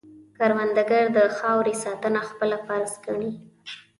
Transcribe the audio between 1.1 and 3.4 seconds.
د خاورې ساتنه خپله فرض ګڼي